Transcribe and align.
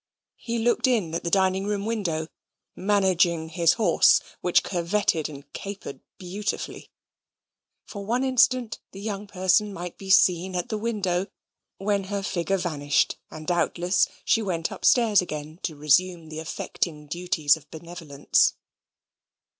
He 0.39 0.57
looked 0.57 0.87
in 0.87 1.13
at 1.13 1.23
the 1.23 1.29
dining 1.29 1.67
room 1.67 1.85
window, 1.85 2.25
managing 2.75 3.49
his 3.49 3.73
horse, 3.73 4.19
which 4.41 4.63
curvetted 4.63 5.29
and 5.29 5.53
capered 5.53 6.01
beautifully 6.17 6.89
for 7.85 8.03
one 8.03 8.23
instant 8.23 8.79
the 8.93 8.99
young 8.99 9.27
person 9.27 9.71
might 9.71 9.99
be 9.99 10.09
seen 10.09 10.55
at 10.55 10.69
the 10.69 10.77
window, 10.79 11.27
when 11.77 12.05
her 12.05 12.23
figure 12.23 12.57
vanished, 12.57 13.17
and, 13.29 13.45
doubtless, 13.45 14.07
she 14.25 14.41
went 14.41 14.71
upstairs 14.71 15.21
again 15.21 15.59
to 15.61 15.75
resume 15.75 16.29
the 16.29 16.39
affecting 16.39 17.05
duties 17.05 17.55
of 17.55 17.69
benevolence. 17.69 18.55